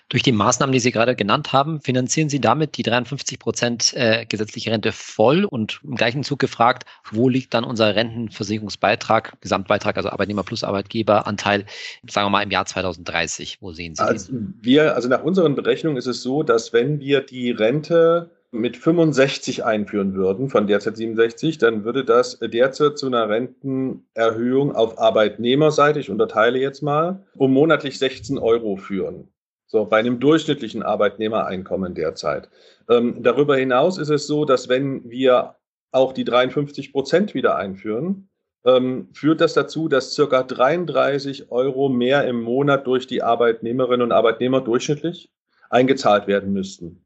[0.09, 4.25] Durch die Maßnahmen, die Sie gerade genannt haben, finanzieren Sie damit die 53 Prozent äh,
[4.25, 10.09] gesetzliche Rente voll und im gleichen Zug gefragt, wo liegt dann unser Rentenversicherungsbeitrag, Gesamtbeitrag, also
[10.09, 11.65] Arbeitnehmer plus Arbeitgeberanteil,
[12.07, 13.57] sagen wir mal im Jahr 2030?
[13.61, 14.31] Wo sehen Sie also
[14.61, 19.63] Wir, also nach unseren Berechnungen ist es so, dass wenn wir die Rente mit 65
[19.65, 26.09] einführen würden, von derzeit 67, dann würde das derzeit zu einer Rentenerhöhung auf Arbeitnehmerseite, ich
[26.09, 29.29] unterteile jetzt mal, um monatlich 16 Euro führen.
[29.67, 32.49] So, bei einem durchschnittlichen Arbeitnehmereinkommen derzeit.
[32.89, 35.55] Ähm, darüber hinaus ist es so, dass wenn wir
[35.91, 38.29] auch die 53 Prozent wieder einführen,
[38.65, 44.11] ähm, führt das dazu, dass circa 33 Euro mehr im Monat durch die Arbeitnehmerinnen und
[44.11, 45.31] Arbeitnehmer durchschnittlich
[45.69, 47.04] eingezahlt werden müssten.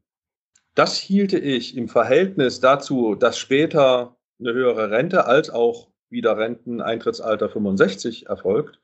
[0.74, 7.48] Das hielte ich im Verhältnis dazu, dass später eine höhere Rente als auch wieder Renteneintrittsalter
[7.48, 8.80] 65 erfolgt,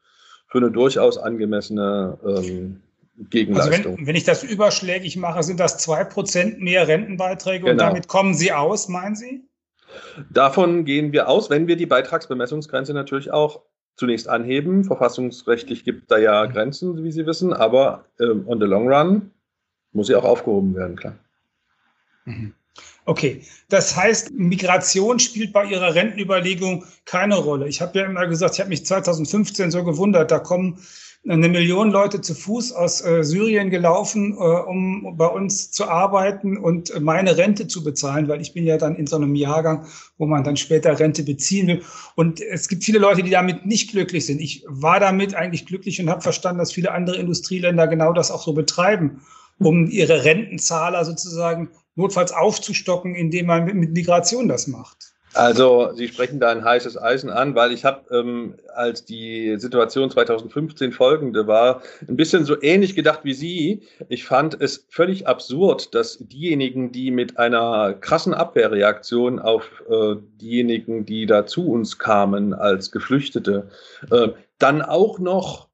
[0.49, 2.83] für eine durchaus angemessene ähm,
[3.31, 3.73] Gegenleistung.
[3.75, 7.73] Also wenn, wenn, ich das überschlägig mache, sind das zwei Prozent mehr Rentenbeiträge genau.
[7.73, 9.45] und damit kommen Sie aus, meinen Sie?
[10.31, 13.63] Davon gehen wir aus, wenn wir die Beitragsbemessungsgrenze natürlich auch
[13.97, 14.85] zunächst anheben.
[14.85, 19.31] Verfassungsrechtlich gibt da ja Grenzen, wie Sie wissen, aber ähm, on the long run
[19.93, 21.15] muss sie auch aufgehoben werden, klar.
[22.27, 22.55] Mhm.
[23.07, 27.69] Okay, das heißt, Migration spielt bei Ihrer Rentenüberlegung keine Rolle.
[27.69, 30.81] Ich habe ja immer gesagt, ich habe mich 2015 so gewundert, da kommen
[31.29, 36.57] eine Million Leute zu Fuß aus äh, Syrien gelaufen, äh, um bei uns zu arbeiten
[36.57, 39.87] und meine Rente zu bezahlen, weil ich bin ja dann in so einem Jahrgang,
[40.19, 41.83] wo man dann später Rente beziehen will.
[42.15, 44.41] Und es gibt viele Leute, die damit nicht glücklich sind.
[44.41, 48.43] Ich war damit eigentlich glücklich und habe verstanden, dass viele andere Industrieländer genau das auch
[48.43, 49.23] so betreiben,
[49.59, 55.17] um ihre Rentenzahler sozusagen notfalls aufzustocken, indem man mit Migration das macht.
[55.37, 60.11] Also Sie sprechen da ein heißes Eisen an, weil ich habe, ähm, als die Situation
[60.11, 63.83] 2015 folgende war, ein bisschen so ähnlich gedacht wie Sie.
[64.09, 71.05] Ich fand es völlig absurd, dass diejenigen, die mit einer krassen Abwehrreaktion auf äh, diejenigen,
[71.05, 73.69] die da zu uns kamen als Geflüchtete,
[74.11, 74.29] äh,
[74.59, 75.66] dann auch noch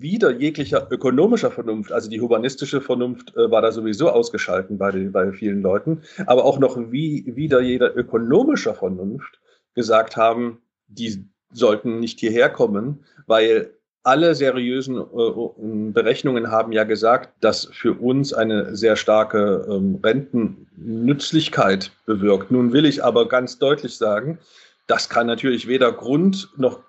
[0.00, 5.12] wieder jeglicher ökonomischer Vernunft, also die humanistische Vernunft äh, war da sowieso ausgeschalten bei, den,
[5.12, 9.40] bei vielen Leuten, aber auch noch wie, wieder jeder ökonomischer Vernunft
[9.74, 10.58] gesagt haben,
[10.88, 17.92] die sollten nicht hierher kommen, weil alle seriösen äh, Berechnungen haben ja gesagt, dass für
[17.92, 22.50] uns eine sehr starke ähm, Rentennützlichkeit bewirkt.
[22.50, 24.38] Nun will ich aber ganz deutlich sagen,
[24.86, 26.80] das kann natürlich weder Grund noch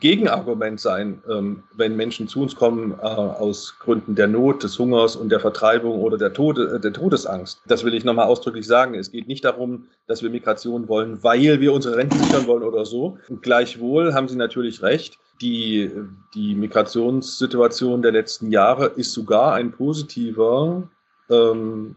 [0.00, 5.14] Gegenargument sein, ähm, wenn Menschen zu uns kommen äh, aus Gründen der Not, des Hungers
[5.14, 7.60] und der Vertreibung oder der, Tode, äh, der Todesangst.
[7.66, 8.94] Das will ich nochmal ausdrücklich sagen.
[8.94, 12.84] Es geht nicht darum, dass wir Migration wollen, weil wir unsere Renten sichern wollen oder
[12.84, 13.18] so.
[13.28, 15.18] Und gleichwohl haben Sie natürlich recht.
[15.40, 15.90] Die,
[16.34, 20.88] die Migrationssituation der letzten Jahre ist sogar ein positiver,
[21.30, 21.96] ähm,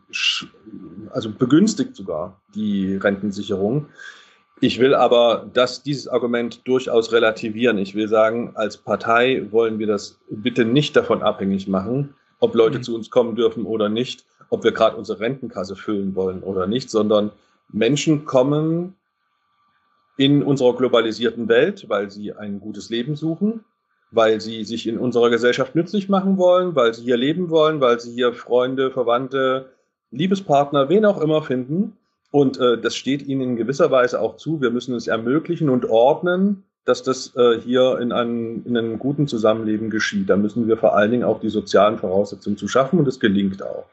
[1.10, 3.88] also begünstigt sogar die Rentensicherung.
[4.62, 7.78] Ich will aber dass dieses Argument durchaus relativieren.
[7.78, 12.80] Ich will sagen, als Partei wollen wir das bitte nicht davon abhängig machen, ob Leute
[12.80, 12.84] mhm.
[12.84, 16.89] zu uns kommen dürfen oder nicht, ob wir gerade unsere Rentenkasse füllen wollen oder nicht,
[16.89, 17.32] sondern
[17.72, 18.95] Menschen kommen
[20.17, 23.63] in unserer globalisierten Welt, weil sie ein gutes Leben suchen,
[24.12, 28.02] weil sie sich in unserer Gesellschaft nützlich machen wollen, weil sie hier leben wollen, weil
[28.02, 29.69] sie hier Freunde, Verwandte,
[30.12, 31.93] Liebespartner, wen auch immer finden
[32.32, 34.62] und äh, das steht ihnen in gewisser Weise auch zu.
[34.62, 39.28] Wir müssen es ermöglichen und ordnen, dass das äh, hier in einem, in einem guten
[39.28, 40.30] Zusammenleben geschieht.
[40.30, 43.63] Da müssen wir vor allen Dingen auch die sozialen Voraussetzungen zu schaffen und es gelingt
[43.63, 43.86] auch.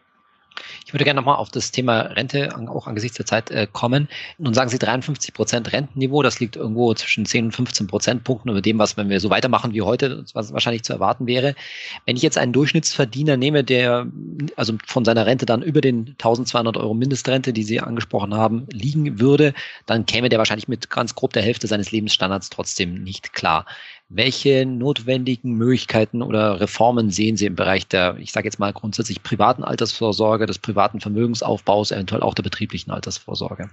[0.87, 4.09] Ich würde gerne nochmal auf das Thema Rente auch angesichts der Zeit äh, kommen.
[4.39, 8.63] Nun sagen Sie 53 Prozent Rentenniveau, das liegt irgendwo zwischen 10 und 15 Prozentpunkten über
[8.63, 11.57] dem, was, wenn wir so weitermachen wie heute, was wahrscheinlich zu erwarten wäre.
[12.05, 14.07] Wenn ich jetzt einen Durchschnittsverdiener nehme, der
[14.55, 19.19] also von seiner Rente dann über den 1200 Euro Mindestrente, die Sie angesprochen haben, liegen
[19.19, 19.55] würde,
[19.87, 23.67] dann käme der wahrscheinlich mit ganz grob der Hälfte seines Lebensstandards trotzdem nicht klar.
[24.09, 29.23] Welche notwendigen Möglichkeiten oder Reformen sehen Sie im Bereich der, ich sage jetzt mal grundsätzlich
[29.23, 33.69] privaten Altersvorsorge, des privaten Vermögensaufbaus, eventuell auch der betrieblichen Altersvorsorge?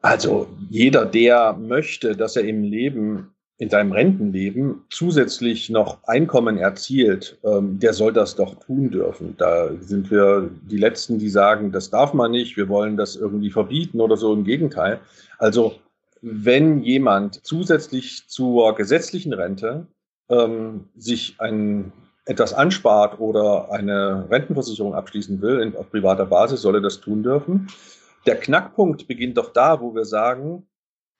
[0.00, 7.38] Also jeder, der möchte, dass er im Leben, in seinem Rentenleben zusätzlich noch Einkommen erzielt,
[7.42, 9.34] ähm, der soll das doch tun dürfen.
[9.38, 13.50] Da sind wir die Letzten, die sagen, das darf man nicht, wir wollen das irgendwie
[13.50, 14.32] verbieten oder so.
[14.32, 15.00] Im Gegenteil.
[15.38, 15.80] Also
[16.26, 19.88] wenn jemand zusätzlich zur gesetzlichen Rente
[20.30, 21.92] ähm, sich ein,
[22.24, 27.22] etwas anspart oder eine Rentenversicherung abschließen will in, auf privater Basis, soll er das tun
[27.22, 27.68] dürfen.
[28.24, 30.66] Der Knackpunkt beginnt doch da, wo wir sagen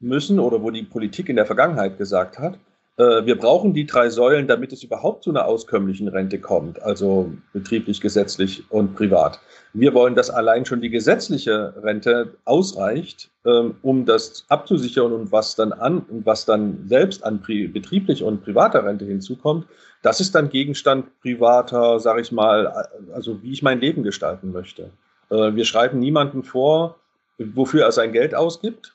[0.01, 2.59] müssen oder wo die Politik in der Vergangenheit gesagt hat,
[2.97, 8.01] wir brauchen die drei Säulen, damit es überhaupt zu einer auskömmlichen Rente kommt, also betrieblich,
[8.01, 9.41] gesetzlich und privat.
[9.73, 15.57] Wir wollen, dass allein schon die gesetzliche Rente ausreicht, ähm, um das abzusichern und was
[15.57, 19.67] dann an, was dann selbst an betrieblich und privater Rente hinzukommt.
[20.03, 24.91] Das ist dann Gegenstand privater, sage ich mal, also wie ich mein Leben gestalten möchte.
[25.31, 27.01] Äh, wir schreiben niemanden vor,
[27.39, 28.94] wofür er sein Geld ausgibt.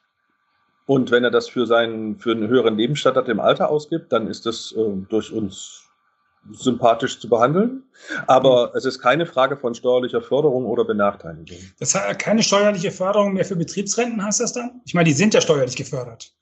[0.90, 4.48] Und wenn er das für, seinen, für einen höheren Lebensstandard im Alter ausgibt, dann ist
[4.48, 5.84] das äh, durch uns
[6.52, 7.84] sympathisch zu behandeln.
[8.26, 11.60] Aber es ist keine Frage von steuerlicher Förderung oder Benachteiligung.
[11.78, 14.82] Das hat keine steuerliche Förderung mehr für Betriebsrenten, heißt das dann?
[14.84, 16.34] Ich meine, die sind ja steuerlich gefördert.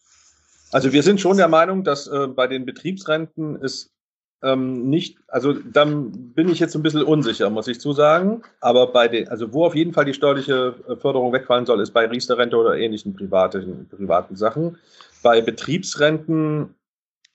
[0.71, 3.96] Also wir sind schon der Meinung, dass äh, bei den Betriebsrenten es
[4.43, 8.43] ähm, nicht, also dann bin ich jetzt ein bisschen unsicher, muss ich zusagen.
[8.61, 11.91] Aber bei den, also wo auf jeden Fall die steuerliche äh, Förderung wegfallen soll, ist
[11.91, 14.77] bei Riester-Rente oder ähnlichen privaten, privaten Sachen.
[15.23, 16.75] Bei Betriebsrenten,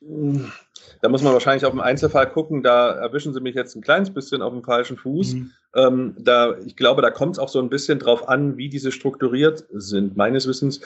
[0.00, 2.62] da muss man wahrscheinlich auf den Einzelfall gucken.
[2.62, 5.34] Da erwischen Sie mich jetzt ein kleines bisschen auf dem falschen Fuß.
[5.34, 5.50] Mhm.
[5.74, 8.92] Ähm, da, ich glaube, da kommt es auch so ein bisschen drauf an, wie diese
[8.92, 10.16] strukturiert sind.
[10.16, 10.80] Meines Wissens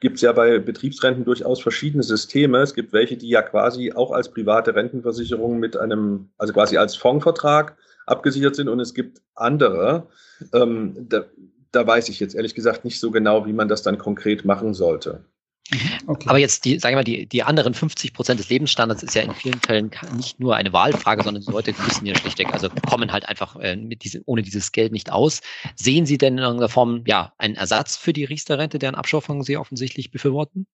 [0.00, 2.58] gibt es ja bei Betriebsrenten durchaus verschiedene Systeme.
[2.58, 6.96] Es gibt welche, die ja quasi auch als private Rentenversicherung mit einem, also quasi als
[6.96, 10.08] Fondsvertrag abgesichert sind und es gibt andere.
[10.52, 11.24] Ähm, da,
[11.72, 14.74] da weiß ich jetzt ehrlich gesagt nicht so genau, wie man das dann konkret machen
[14.74, 15.24] sollte.
[16.06, 16.28] Okay.
[16.28, 19.22] Aber jetzt die, sagen wir mal, die, die anderen 50 Prozent des Lebensstandards ist ja
[19.22, 23.12] in vielen Fällen nicht nur eine Wahlfrage, sondern die Leute müssen ja schlichtweg, also kommen
[23.12, 25.40] halt einfach äh, mit diese, ohne dieses Geld nicht aus.
[25.76, 29.56] Sehen Sie denn in irgendeiner Form ja einen Ersatz für die Riester-Rente, deren Abschaffung Sie
[29.56, 30.66] offensichtlich befürworten?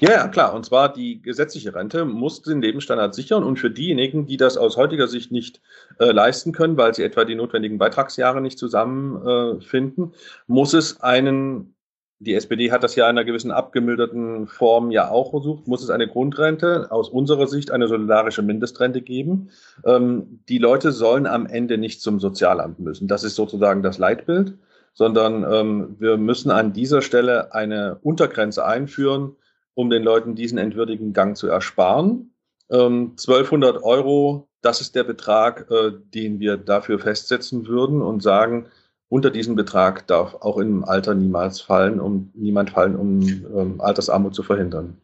[0.00, 0.54] Ja, ja, klar.
[0.54, 3.44] Und zwar die gesetzliche Rente muss den Lebensstandard sichern.
[3.44, 5.60] Und für diejenigen, die das aus heutiger Sicht nicht
[5.98, 10.16] äh, leisten können, weil sie etwa die notwendigen Beitragsjahre nicht zusammenfinden, äh,
[10.46, 11.74] muss es einen
[12.20, 15.88] die SPD hat das ja in einer gewissen abgemilderten Form ja auch versucht, muss es
[15.88, 19.48] eine Grundrente, aus unserer Sicht eine solidarische Mindestrente geben.
[19.86, 23.08] Ähm, die Leute sollen am Ende nicht zum Sozialamt müssen.
[23.08, 24.58] Das ist sozusagen das Leitbild,
[24.92, 29.34] sondern ähm, wir müssen an dieser Stelle eine Untergrenze einführen,
[29.72, 32.34] um den Leuten diesen entwürdigen Gang zu ersparen.
[32.70, 38.66] Ähm, 1200 Euro, das ist der Betrag, äh, den wir dafür festsetzen würden und sagen,
[39.10, 44.34] unter diesen Betrag darf auch im Alter niemals fallen, um niemand fallen, um ähm, Altersarmut
[44.34, 44.96] zu verhindern.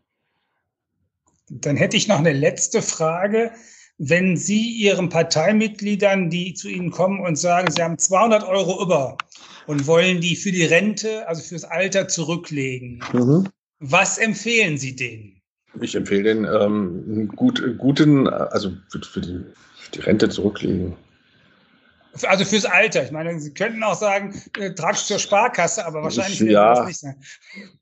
[1.50, 3.50] Dann hätte ich noch eine letzte Frage.
[3.98, 9.16] Wenn Sie Ihren Parteimitgliedern, die zu Ihnen kommen und sagen, Sie haben 200 Euro über
[9.66, 13.48] und wollen die für die Rente, also fürs Alter zurücklegen, mhm.
[13.80, 15.42] was empfehlen Sie denen?
[15.80, 19.40] Ich empfehle denen ähm, einen gut, guten, also für, für, die,
[19.76, 20.94] für die Rente zurücklegen.
[22.24, 23.04] Also fürs Alter.
[23.04, 26.98] Ich meine, Sie könnten auch sagen, äh, trag zur Sparkasse, aber wahrscheinlich ja, das nicht
[27.00, 27.16] sein.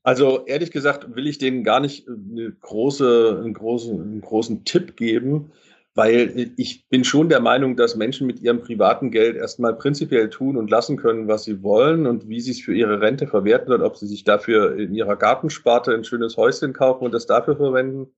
[0.03, 4.95] Also ehrlich gesagt will ich denen gar nicht eine große, einen, großen, einen großen Tipp
[4.97, 5.51] geben,
[5.93, 10.57] weil ich bin schon der Meinung, dass Menschen mit ihrem privaten Geld erstmal prinzipiell tun
[10.57, 13.81] und lassen können, was sie wollen und wie sie es für ihre Rente verwerten und
[13.81, 18.13] ob sie sich dafür in ihrer Gartensparte ein schönes Häuschen kaufen und das dafür verwenden.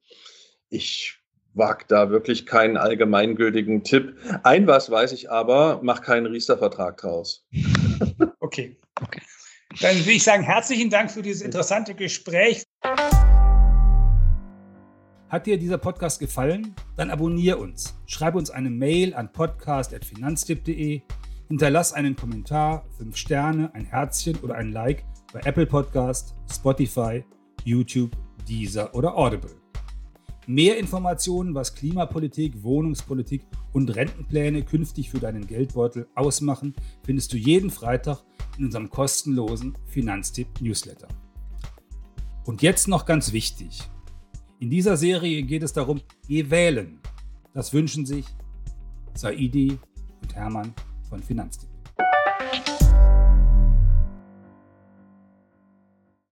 [0.69, 1.16] Ich
[1.57, 4.17] wage da wirklich keinen allgemeingültigen Tipp.
[4.43, 7.45] Ein was weiß ich aber, mach keinen Riester-Vertrag draus.
[8.39, 8.77] Okay.
[9.01, 9.21] okay.
[9.81, 12.63] Dann will ich sagen, herzlichen Dank für dieses interessante Gespräch.
[15.29, 16.73] Hat dir dieser Podcast gefallen?
[16.95, 17.99] Dann abonniere uns.
[18.05, 21.01] Schreibe uns eine Mail an podcast.finanztipp.de.
[21.49, 27.25] Hinterlass einen Kommentar, fünf Sterne, ein Herzchen oder ein Like bei Apple Podcast, Spotify,
[27.65, 28.11] YouTube,
[28.47, 29.66] Deezer oder Audible.
[30.49, 36.73] Mehr Informationen, was Klimapolitik, Wohnungspolitik und Rentenpläne künftig für deinen Geldbeutel ausmachen,
[37.05, 38.23] findest du jeden Freitag
[38.57, 41.09] in unserem kostenlosen Finanztipp-Newsletter.
[42.45, 43.81] Und jetzt noch ganz wichtig.
[44.59, 45.99] In dieser Serie geht es darum,
[46.29, 47.01] geh wählen.
[47.53, 48.25] Das wünschen sich
[49.15, 49.77] Saidi
[50.21, 50.73] und Hermann
[51.09, 51.76] von Finanztipp.